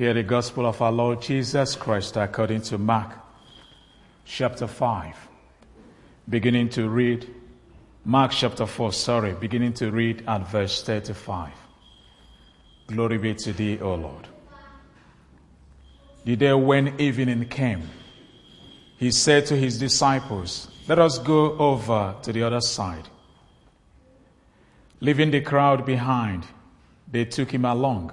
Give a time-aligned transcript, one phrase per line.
[0.00, 3.12] Hear the gospel of our Lord Jesus Christ according to Mark
[4.24, 5.14] chapter 5.
[6.26, 7.28] Beginning to read,
[8.06, 11.52] Mark chapter 4, sorry, beginning to read at verse 35.
[12.86, 14.26] Glory be to thee, O Lord.
[16.24, 17.90] The day when evening came,
[18.96, 23.06] he said to his disciples, Let us go over to the other side.
[25.00, 26.46] Leaving the crowd behind,
[27.06, 28.12] they took him along,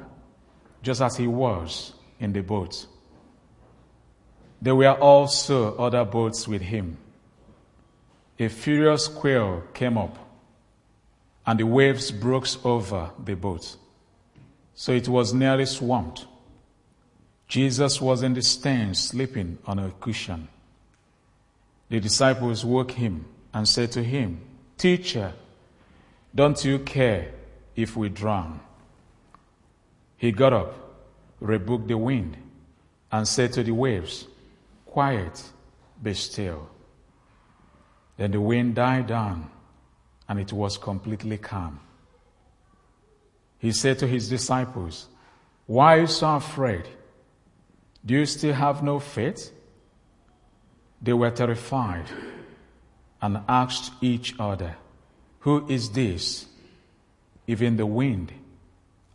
[0.81, 2.85] just as he was in the boat.
[4.61, 6.97] There were also other boats with him.
[8.39, 10.17] A furious squall came up,
[11.45, 13.75] and the waves broke over the boat,
[14.75, 16.25] so it was nearly swamped.
[17.47, 20.47] Jesus was in the stern, sleeping on a cushion.
[21.89, 24.41] The disciples woke him and said to him,
[24.77, 25.33] Teacher,
[26.35, 27.31] don't you care
[27.75, 28.59] if we drown?
[30.17, 30.73] He got up,
[31.39, 32.37] rebuked the wind,
[33.11, 34.27] and said to the waves,
[34.85, 35.43] Quiet,
[36.01, 36.67] be still.
[38.17, 39.49] Then the wind died down,
[40.27, 41.79] and it was completely calm.
[43.59, 45.07] He said to his disciples,
[45.67, 46.87] Why are you so afraid?
[48.03, 49.51] Do you still have no faith?
[50.99, 52.05] They were terrified
[53.21, 54.75] and asked each other,
[55.39, 56.47] Who is this?
[57.45, 58.33] Even the wind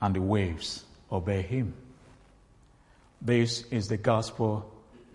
[0.01, 1.75] and the waves obey him.
[3.21, 4.69] This is the gospel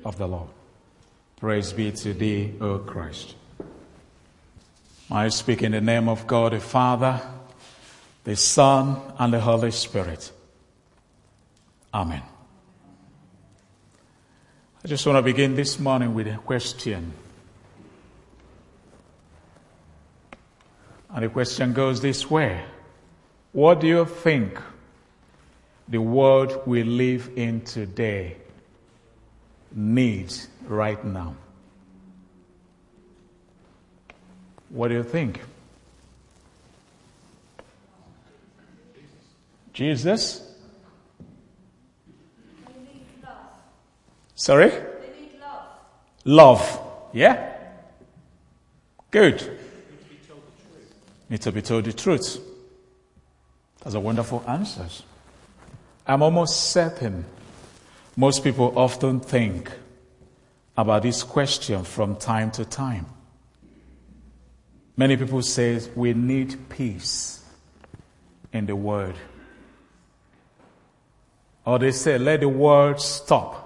[0.06, 0.50] of the Lord.
[1.40, 3.36] Praise be to thee, O Christ.
[5.10, 7.22] I speak in the name of God the Father,
[8.24, 10.32] the Son, and the Holy Spirit.
[11.94, 12.22] Amen.
[14.84, 17.14] I just want to begin this morning with a question.
[21.10, 22.64] And the question goes this way
[23.52, 24.60] What do you think
[25.88, 28.38] the world we live in today
[29.74, 31.36] needs right now?
[34.70, 35.40] What do you think?
[39.74, 40.44] Jesus?
[44.36, 44.72] Sorry?
[45.40, 45.64] love.
[46.26, 46.80] Love.
[47.14, 47.54] Yeah?
[49.10, 49.60] Good.
[51.30, 52.40] Need to be told the truth.
[53.84, 54.88] That's a wonderful answer.
[56.08, 57.26] I'm almost certain
[58.16, 59.72] most people often think
[60.76, 63.06] about this question from time to time.
[64.96, 67.44] Many people say we need peace
[68.52, 69.14] in the world.
[71.66, 73.66] Or they say, let the world stop.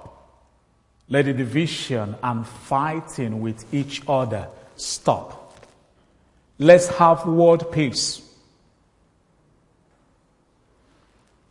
[1.08, 5.54] Let the division and fighting with each other stop.
[6.58, 8.22] Let's have world peace.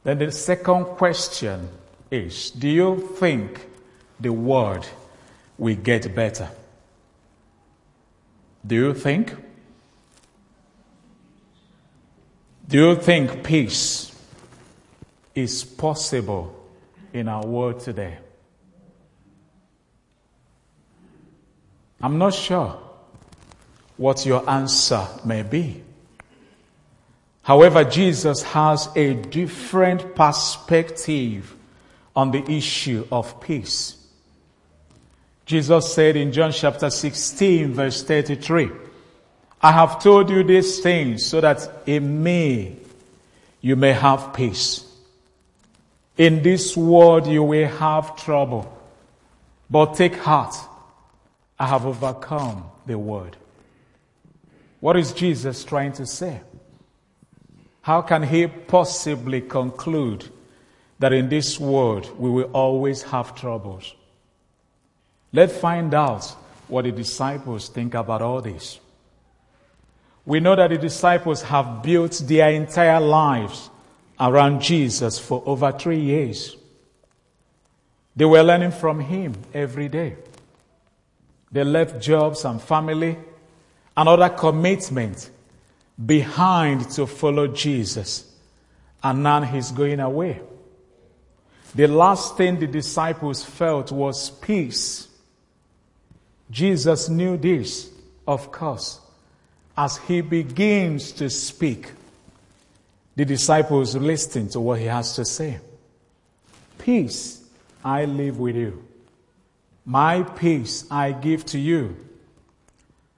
[0.03, 1.69] Then the second question
[2.11, 3.67] is Do you think
[4.19, 4.89] the world
[5.59, 6.49] will get better?
[8.67, 9.35] Do you think?
[12.69, 14.15] Do you think peace
[15.35, 16.55] is possible
[17.13, 18.19] in our world today?
[22.01, 22.79] I'm not sure
[23.97, 25.83] what your answer may be.
[27.43, 31.57] However, Jesus has a different perspective
[32.15, 33.97] on the issue of peace.
[35.47, 38.71] Jesus said in John chapter 16 verse 33,
[39.63, 42.77] I have told you these things so that in me
[43.61, 44.87] you may have peace.
[46.17, 48.73] In this world you will have trouble,
[49.69, 50.55] but take heart.
[51.59, 53.37] I have overcome the world.
[54.81, 56.41] What is Jesus trying to say?
[57.83, 60.29] How can he possibly conclude
[60.99, 63.95] that in this world we will always have troubles?
[65.33, 66.25] Let's find out
[66.69, 68.79] what the disciples think about all this.
[70.27, 73.71] We know that the disciples have built their entire lives
[74.19, 76.57] around Jesus for over three years.
[78.15, 80.17] They were learning from him every day.
[81.51, 83.17] They left jobs and family
[83.97, 85.31] and other commitments
[86.05, 88.27] behind to follow Jesus.
[89.03, 90.41] And now he's going away.
[91.75, 95.09] The last thing the disciples felt was peace.
[96.51, 97.91] Jesus knew this,
[98.27, 99.01] of course.
[99.77, 101.93] As he begins to speak,
[103.15, 105.59] the disciples listen to what he has to say.
[106.79, 107.45] Peace
[107.85, 108.85] I live with you.
[109.85, 111.97] My peace I give to you.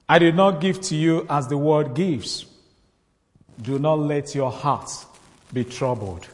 [0.08, 2.46] I did not give to you as the world gives.
[3.62, 4.90] Do not let your heart
[5.52, 6.28] be troubled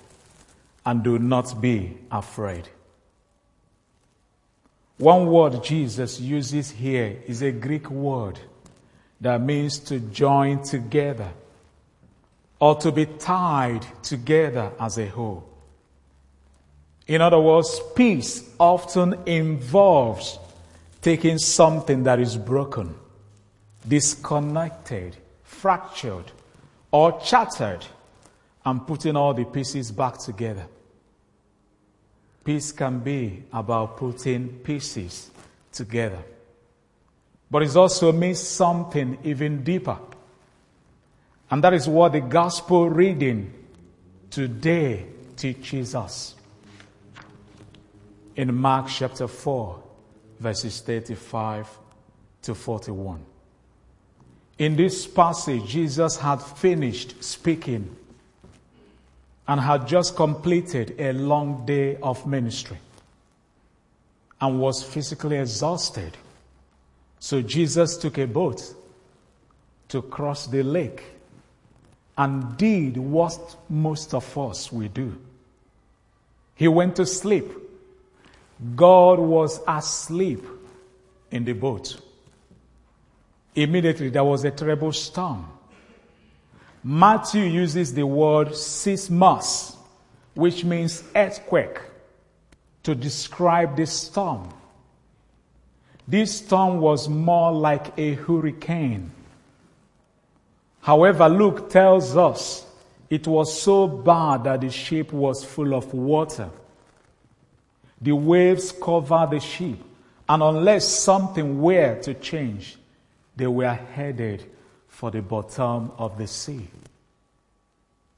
[0.86, 2.68] and do not be afraid.
[4.96, 8.40] One word Jesus uses here is a Greek word
[9.20, 11.30] that means to join together
[12.58, 15.48] or to be tied together as a whole.
[17.06, 20.38] In other words, peace often involves
[21.00, 22.94] taking something that is broken,
[23.86, 26.32] disconnected, fractured,
[26.90, 27.84] or shattered
[28.64, 30.66] and putting all the pieces back together.
[32.44, 35.30] Peace can be about putting pieces
[35.72, 36.22] together.
[37.50, 39.98] But it also means something even deeper.
[41.50, 43.52] And that is what the gospel reading
[44.30, 45.06] today
[45.36, 46.34] teaches us.
[48.36, 49.82] In Mark chapter 4,
[50.38, 51.66] verses 35
[52.42, 53.24] to 41.
[54.58, 57.94] In this passage, Jesus had finished speaking
[59.46, 62.78] and had just completed a long day of ministry
[64.40, 66.16] and was physically exhausted.
[67.20, 68.74] So Jesus took a boat
[69.88, 71.04] to cross the lake
[72.16, 75.16] and did what most of us will do.
[76.56, 77.48] He went to sleep.
[78.74, 80.44] God was asleep
[81.30, 82.00] in the boat.
[83.62, 85.44] Immediately there was a terrible storm.
[86.84, 89.74] Matthew uses the word seismos,
[90.34, 91.80] which means earthquake,
[92.84, 94.48] to describe this storm.
[96.06, 99.10] This storm was more like a hurricane.
[100.80, 102.64] However, Luke tells us
[103.10, 106.48] it was so bad that the ship was full of water.
[108.00, 109.78] The waves covered the ship,
[110.28, 112.78] and unless something were to change,
[113.38, 114.44] they were headed
[114.88, 116.66] for the bottom of the sea.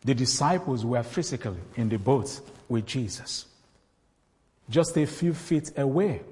[0.02, 2.40] The disciples were physically in the boat
[2.70, 3.44] with Jesus,
[4.70, 6.22] just a few feet away,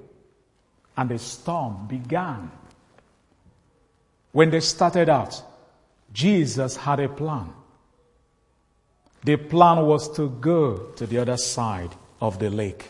[0.97, 2.51] and the storm began.
[4.31, 5.39] When they started out,
[6.11, 7.53] Jesus had a plan.
[9.23, 12.89] The plan was to go to the other side of the lake.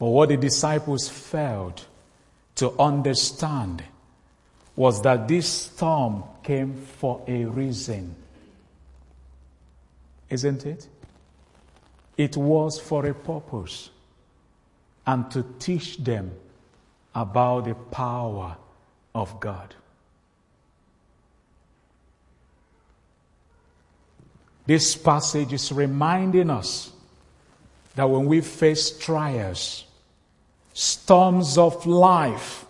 [0.00, 1.84] But what the disciples failed
[2.56, 3.84] to understand
[4.78, 8.14] was that this storm came for a reason.
[10.30, 10.86] Isn't it?
[12.16, 13.90] It was for a purpose
[15.04, 16.30] and to teach them
[17.12, 18.56] about the power
[19.16, 19.74] of God.
[24.64, 26.92] This passage is reminding us
[27.96, 29.86] that when we face trials,
[30.72, 32.64] storms of life,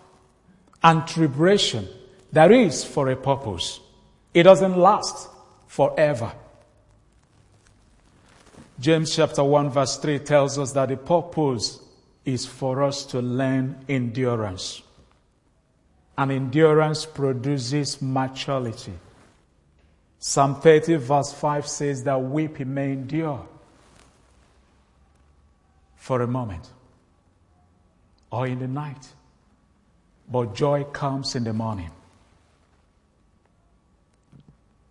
[0.83, 1.89] and tribulation,
[2.33, 3.81] there is for a purpose.
[4.35, 5.29] It doesn't last
[5.67, 6.33] forever.
[8.81, 11.81] James chapter 1 verse 3 tells us that the purpose
[12.25, 14.83] is for us to learn endurance.
[16.17, 18.93] And endurance produces maturity.
[20.21, 23.47] Psalm 30 verse 5 says that weeping may endure
[25.97, 26.69] for a moment
[28.31, 29.09] or in the night,
[30.31, 31.91] but joy comes in the morning.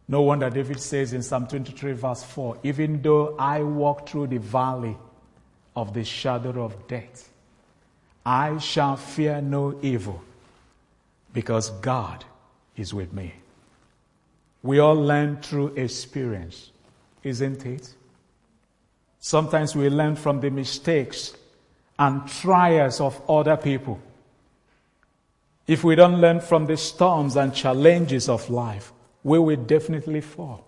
[0.08, 4.38] No wonder David says in Psalm 23, verse 4 Even though I walk through the
[4.38, 4.96] valley
[5.76, 7.30] of the shadow of death,
[8.26, 10.22] I shall fear no evil
[11.34, 12.24] because God
[12.76, 13.34] is with me.
[14.64, 16.72] We all learn through experience,
[17.24, 17.94] isn't it?
[19.20, 21.34] Sometimes we learn from the mistakes
[22.00, 24.00] and trials of other people.
[25.68, 28.94] If we don't learn from the storms and challenges of life,
[29.24, 30.64] we will definitely fall.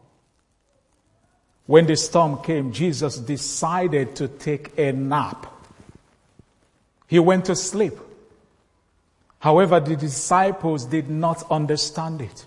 [1.65, 5.46] When the storm came, Jesus decided to take a nap.
[7.08, 7.94] He went to sleep.
[9.39, 12.46] However, the disciples did not understand it.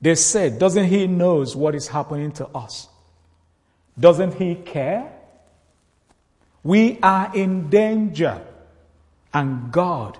[0.00, 2.88] They said, doesn't he knows what is happening to us?
[3.98, 5.12] Doesn't he care?
[6.64, 8.40] We are in danger
[9.34, 10.16] and God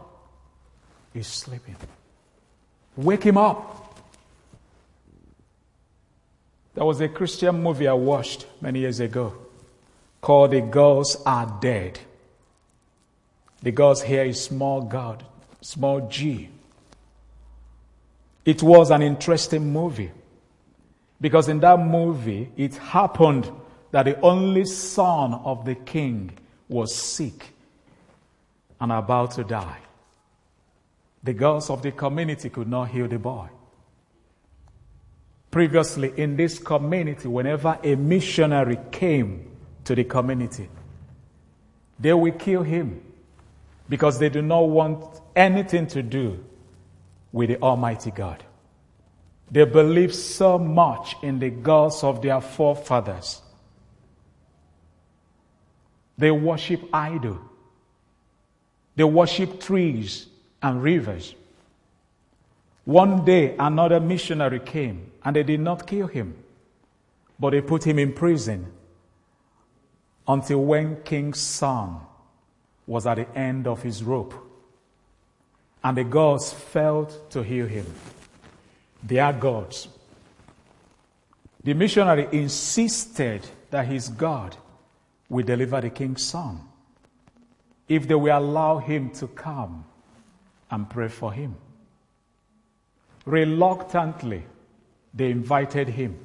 [1.14, 1.76] is sleeping.
[2.96, 4.00] Wake him up.
[6.74, 9.34] There was a Christian movie I watched many years ago
[10.20, 11.98] called The Gods Are Dead.
[13.62, 15.24] The girls here is small God,
[15.60, 16.48] small g.
[18.44, 20.10] It was an interesting movie
[21.20, 23.50] because in that movie it happened
[23.92, 26.32] that the only son of the king
[26.68, 27.52] was sick
[28.80, 29.78] and about to die.
[31.22, 33.48] The girls of the community could not heal the boy.
[35.50, 39.50] Previously, in this community, whenever a missionary came
[39.84, 40.68] to the community,
[41.98, 43.02] they will kill him
[43.88, 46.42] because they do not want anything to do
[47.30, 48.42] with the Almighty God.
[49.50, 53.42] They believe so much in the gods of their forefathers.
[56.16, 57.38] They worship idol.
[58.96, 60.28] They worship trees
[60.62, 61.34] and rivers.
[62.84, 66.34] One day, another missionary came and they did not kill him,
[67.38, 68.66] but they put him in prison
[70.26, 72.00] until when King Son
[72.86, 74.34] was at the end of his rope
[75.84, 77.86] and the gods failed to heal him.
[79.02, 79.88] They are gods.
[81.64, 84.56] The missionary insisted that his God
[85.28, 86.60] will deliver the king's son
[87.88, 89.84] if they will allow him to come
[90.72, 91.54] and pray for him.
[93.26, 94.42] Reluctantly,
[95.14, 96.18] they invited him.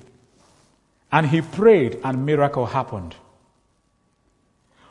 [1.12, 3.16] And he prayed, and miracle happened.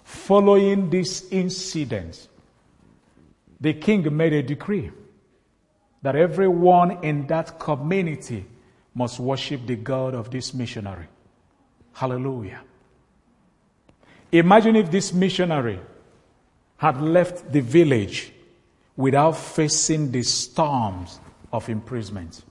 [0.04, 2.28] Following this incident,
[3.60, 4.90] the king made a decree
[6.02, 8.44] that everyone in that community
[8.94, 11.06] must worship the God of this missionary.
[11.94, 12.60] Hallelujah.
[14.30, 15.80] Imagine if this missionary
[16.76, 18.32] had left the village
[18.96, 21.20] without facing the storms
[21.52, 22.44] of imprisonment.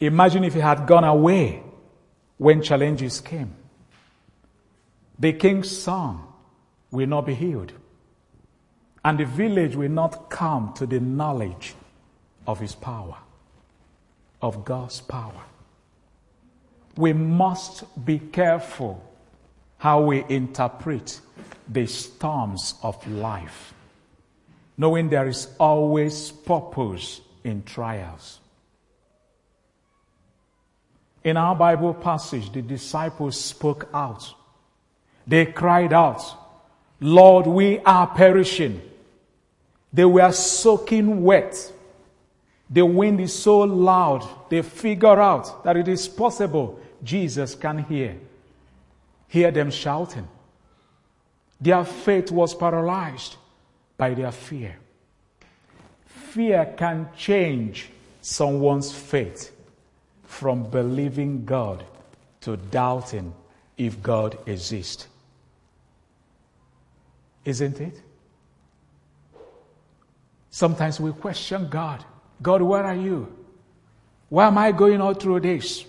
[0.00, 1.62] Imagine if he had gone away
[2.38, 3.54] when challenges came.
[5.18, 6.20] The king's son
[6.90, 7.72] will not be healed,
[9.04, 11.74] and the village will not come to the knowledge
[12.46, 13.16] of his power,
[14.40, 15.42] of God's power.
[16.96, 19.02] We must be careful
[19.78, 21.20] how we interpret
[21.68, 23.73] the storms of life,
[24.76, 28.40] knowing there is always purpose in trials.
[31.22, 34.34] In our Bible passage, the disciples spoke out.
[35.26, 36.22] They cried out,
[37.00, 38.80] Lord, we are perishing.
[39.92, 41.72] They were soaking wet.
[42.68, 48.16] The wind is so loud, they figure out that it is possible Jesus can hear.
[49.28, 50.26] Hear them shouting.
[51.60, 53.36] Their faith was paralyzed
[53.96, 54.76] by their fear.
[56.06, 59.52] Fear can change someone's faith
[60.24, 61.84] from believing God
[62.40, 63.32] to doubting
[63.76, 65.06] if God exists.
[67.44, 68.00] Isn't it?
[70.50, 72.04] Sometimes we question God.
[72.40, 73.32] God, where are you?
[74.28, 75.84] Why am I going all through this?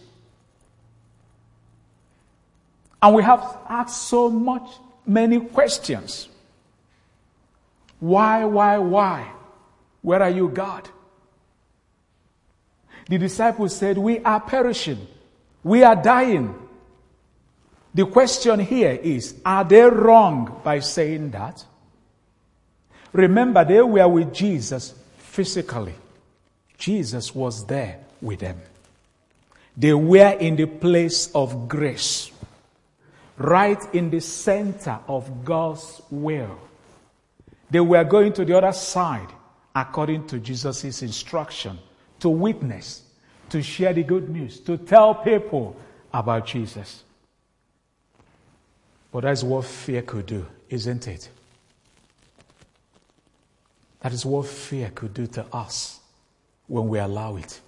[3.01, 4.67] And we have asked so much,
[5.05, 6.27] many questions.
[7.99, 9.31] Why, why, why?
[10.01, 10.87] Where are you, God?
[13.07, 15.07] The disciples said, We are perishing.
[15.63, 16.55] We are dying.
[17.93, 21.63] The question here is Are they wrong by saying that?
[23.13, 25.95] Remember, they were with Jesus physically.
[26.77, 28.61] Jesus was there with them.
[29.77, 32.31] They were in the place of grace,
[33.37, 36.59] right in the center of God's will.
[37.69, 39.29] They were going to the other side
[39.75, 41.77] according to Jesus' instruction
[42.19, 43.03] to witness,
[43.49, 45.75] to share the good news, to tell people
[46.13, 47.03] about Jesus.
[49.11, 51.29] But that's what fear could do, isn't it?
[54.01, 55.99] That is what fear could do to us
[56.67, 57.59] when we allow it.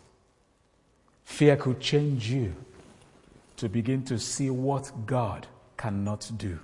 [1.23, 2.53] Fear could change you
[3.57, 6.59] to begin to see what God cannot do.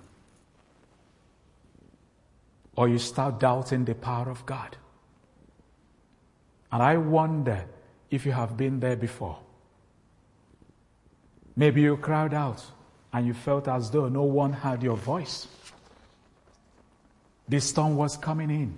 [2.76, 4.78] Or you start doubting the power of God.
[6.72, 7.66] And I wonder
[8.10, 9.38] if you have been there before.
[11.56, 12.64] Maybe you cried out
[13.12, 15.48] and you felt as though no one heard your voice.
[17.48, 18.78] The storm was coming in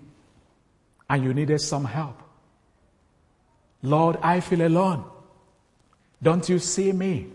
[1.09, 2.21] and you needed some help.
[3.81, 5.05] Lord, I feel alone.
[6.21, 7.27] Don't you see me?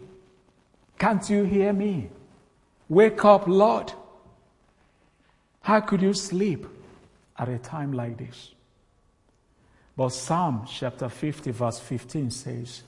[0.98, 2.10] Can't you hear me?
[2.88, 3.92] Wake up, Lord.
[5.62, 6.66] How could you sleep
[7.38, 8.52] at a time like this?
[9.96, 12.82] But Psalm chapter 50, verse 15 says,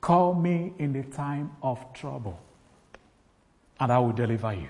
[0.00, 2.38] Call me in the time of trouble,
[3.80, 4.68] and I will deliver you.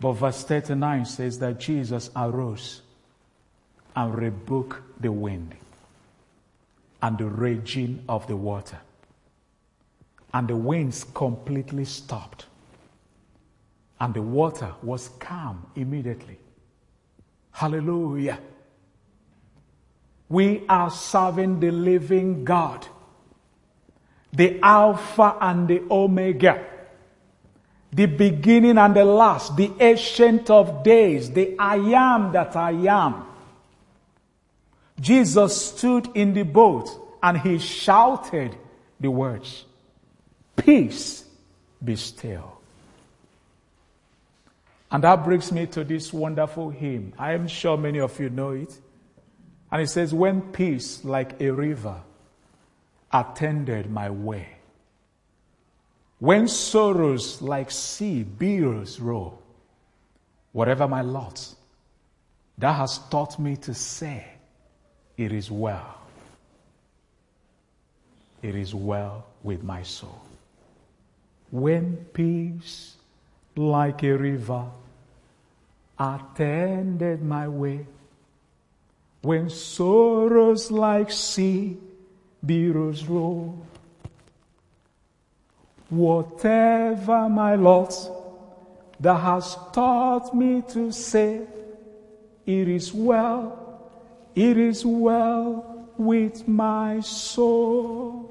[0.00, 2.82] But verse 39 says that Jesus arose
[3.94, 5.54] and rebuked the wind
[7.00, 8.78] and the raging of the water.
[10.34, 12.46] And the winds completely stopped.
[14.02, 16.36] And the water was calm immediately.
[17.52, 18.40] Hallelujah.
[20.28, 22.84] We are serving the living God,
[24.32, 26.66] the Alpha and the Omega,
[27.92, 33.24] the beginning and the last, the ancient of days, the I am that I am.
[34.98, 36.90] Jesus stood in the boat
[37.22, 38.56] and he shouted
[38.98, 39.64] the words,
[40.56, 41.24] Peace
[41.84, 42.61] be still.
[44.92, 47.14] And that brings me to this wonderful hymn.
[47.18, 48.78] I am sure many of you know it.
[49.70, 51.98] And it says, When peace like a river
[53.10, 54.48] attended my way,
[56.18, 59.42] when sorrows like sea billows roll,
[60.52, 61.54] whatever my lot,
[62.58, 64.26] that has taught me to say,
[65.16, 66.00] It is well.
[68.42, 70.20] It is well with my soul.
[71.50, 72.96] When peace
[73.56, 74.66] like a river
[75.98, 77.86] attended my way.
[79.22, 81.78] When sorrows like sea
[82.44, 83.64] billows roll,
[85.88, 87.94] whatever my lot
[88.98, 91.42] that has taught me to say,
[92.46, 93.90] it is well,
[94.34, 98.28] it is well with my soul.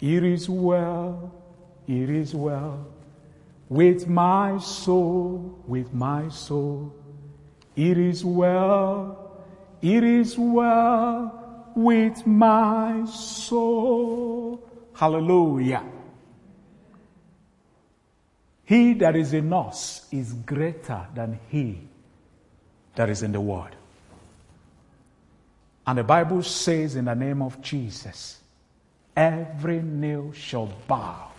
[0.00, 1.32] It is well,
[1.86, 2.86] it is well
[3.72, 6.92] with my soul, with my soul.
[7.74, 9.40] It is well,
[9.80, 14.62] it is well with my soul.
[14.92, 15.82] Hallelujah.
[18.66, 21.78] He that is in us is greater than he
[22.94, 23.74] that is in the world.
[25.86, 28.38] And the Bible says, in the name of Jesus,
[29.16, 31.31] every knee shall bow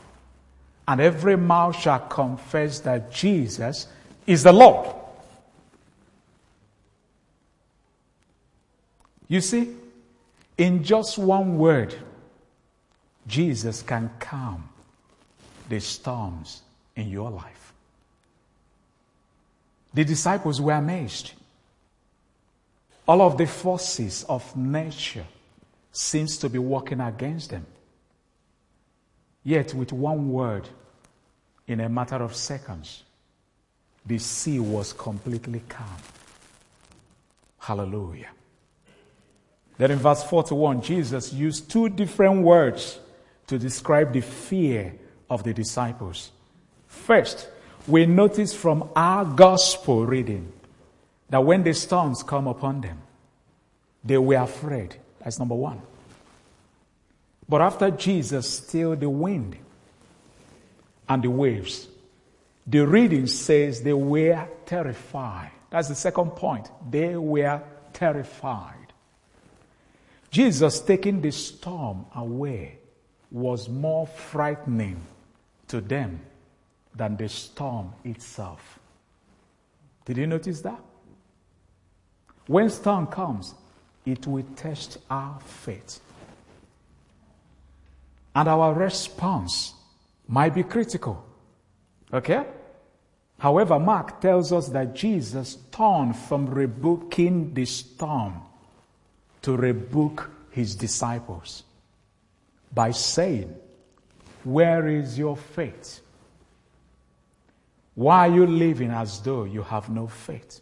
[0.87, 3.87] and every mouth shall confess that Jesus
[4.27, 4.95] is the Lord.
[9.27, 9.75] You see,
[10.57, 11.95] in just one word,
[13.27, 14.69] Jesus can calm
[15.69, 16.61] the storms
[16.95, 17.73] in your life.
[19.93, 21.31] The disciples were amazed.
[23.07, 25.25] All of the forces of nature
[25.91, 27.65] seems to be working against them.
[29.43, 30.69] Yet, with one word,
[31.67, 33.03] in a matter of seconds,
[34.05, 35.97] the sea was completely calm.
[37.59, 38.29] Hallelujah.
[39.77, 42.99] Then in verse 41, Jesus used two different words
[43.47, 44.93] to describe the fear
[45.29, 46.31] of the disciples.
[46.87, 47.47] First,
[47.87, 50.51] we notice from our gospel reading
[51.29, 53.01] that when the storms come upon them,
[54.03, 54.95] they were afraid.
[55.19, 55.81] That's number one.
[57.47, 59.57] But after Jesus stilled the wind
[61.07, 61.87] and the waves,
[62.65, 65.51] the reading says they were terrified.
[65.69, 66.69] That's the second point.
[66.89, 68.93] They were terrified.
[70.31, 72.77] Jesus taking the storm away
[73.31, 75.01] was more frightening
[75.67, 76.21] to them
[76.95, 78.79] than the storm itself.
[80.05, 80.79] Did you notice that?
[82.47, 83.55] When storm comes,
[84.05, 85.99] it will test our faith.
[88.35, 89.73] And our response
[90.27, 91.23] might be critical.
[92.11, 92.45] Okay?
[93.37, 98.41] However, Mark tells us that Jesus turned from rebuking the storm
[99.41, 101.63] to rebuke his disciples
[102.73, 103.53] by saying,
[104.43, 105.99] Where is your faith?
[107.95, 110.61] Why are you living as though you have no faith?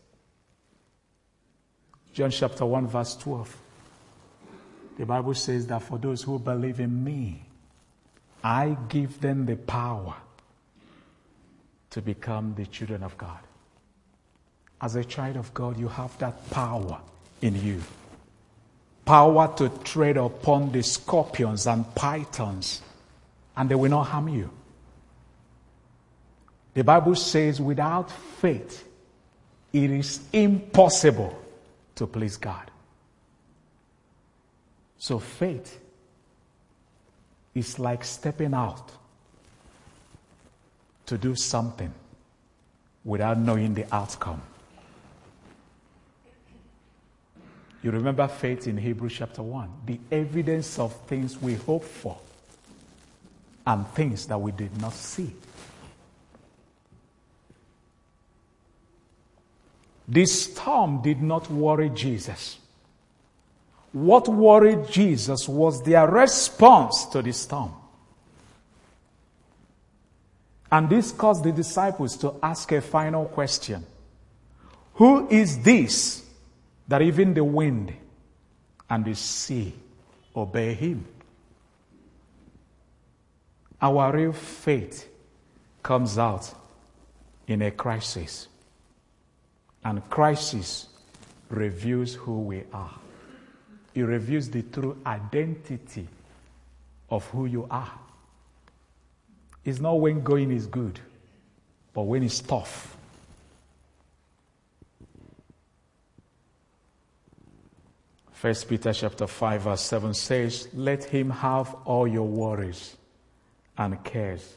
[2.13, 3.57] John chapter 1, verse 12.
[4.97, 7.45] The Bible says that for those who believe in me,
[8.43, 10.15] I give them the power
[11.91, 13.39] to become the children of God.
[14.81, 16.99] As a child of God, you have that power
[17.41, 17.81] in you.
[19.05, 22.81] Power to tread upon the scorpions and pythons,
[23.55, 24.49] and they will not harm you.
[26.73, 28.87] The Bible says, without faith,
[29.73, 31.37] it is impossible
[31.95, 32.71] to please God.
[34.97, 35.79] So, faith
[37.53, 38.91] is like stepping out
[41.05, 41.93] to do something
[43.03, 44.41] without knowing the outcome.
[47.83, 52.17] You remember faith in Hebrews chapter 1 the evidence of things we hope for
[53.65, 55.33] and things that we did not see.
[60.07, 62.57] This storm did not worry Jesus.
[63.91, 67.73] What worried Jesus was their response to the storm.
[70.71, 73.85] And this caused the disciples to ask a final question
[74.93, 76.25] Who is this
[76.87, 77.93] that even the wind
[78.89, 79.73] and the sea
[80.35, 81.05] obey him?
[83.81, 85.09] Our real faith
[85.83, 86.53] comes out
[87.47, 88.47] in a crisis.
[89.83, 90.87] And crisis
[91.49, 93.01] reveals who we are.
[93.93, 96.07] It reveals the true identity
[97.09, 97.91] of who you are.
[99.63, 100.99] It's not when going is good,
[101.93, 102.97] but when it's tough.
[108.31, 112.97] First Peter chapter 5 verse 7 says, Let him have all your worries
[113.77, 114.55] and cares,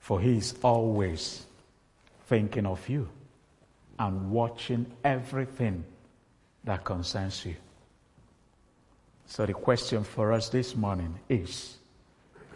[0.00, 1.46] for he is always
[2.26, 3.08] thinking of you
[3.98, 5.84] and watching everything
[6.64, 7.54] that concerns you.
[9.26, 11.78] So the question for us this morning is,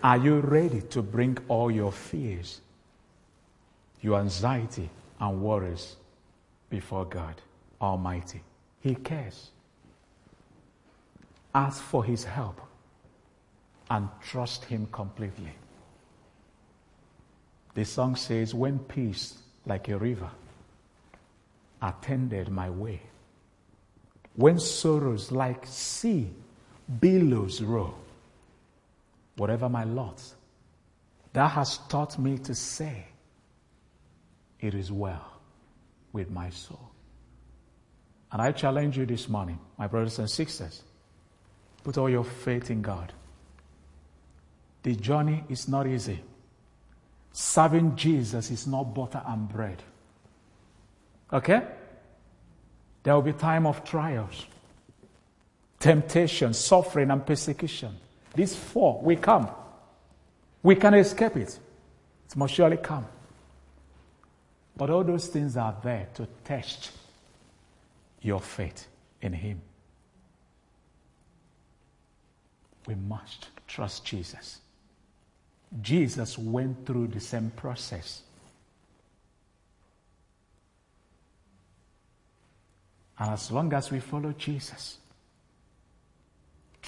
[0.03, 2.61] are you ready to bring all your fears,
[4.03, 5.97] your anxiety and worries
[6.69, 7.41] before God
[7.81, 8.43] Almighty?
[8.81, 9.51] He cares.
[11.55, 12.61] Ask for His help
[13.91, 15.55] and trust Him completely.
[17.75, 20.31] The song says, When peace like a river
[21.81, 23.01] attended my way,
[24.35, 26.31] when sorrows like sea
[27.01, 27.95] billows roll,
[29.37, 30.23] whatever my lot,
[31.33, 33.07] that has taught me to say,
[34.61, 35.27] It is well
[36.13, 36.91] with my soul.
[38.33, 40.83] And I challenge you this morning, my brothers and sisters,
[41.85, 43.13] put all your faith in God.
[44.83, 46.23] The journey is not easy.
[47.33, 49.83] Serving Jesus is not butter and bread.
[51.33, 51.63] Okay?
[53.03, 54.47] There will be time of trials,
[55.79, 57.97] temptation, suffering, and persecution.
[58.35, 59.49] These four will come.
[60.63, 61.59] We can escape it.
[62.29, 63.07] It must surely come.
[64.77, 66.91] But all those things are there to test
[68.21, 68.87] your faith
[69.23, 69.63] in Him.
[72.87, 74.61] We must trust Jesus.
[75.81, 78.23] Jesus went through the same process.
[83.19, 84.99] And as long as we follow Jesus,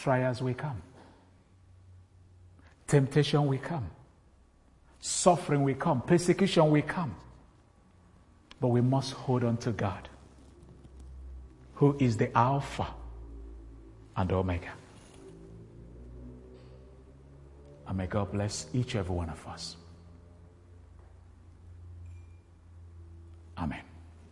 [0.01, 0.81] Trials will come.
[2.87, 3.91] Temptation will come.
[5.01, 6.01] Suffering will come.
[6.03, 7.15] Persecution will come.
[8.61, 10.09] But we must hold on to God,
[11.75, 12.87] who is the Alpha
[14.17, 14.73] and Omega.
[17.87, 19.77] And may God bless each every one of us.
[23.57, 23.88] Amen.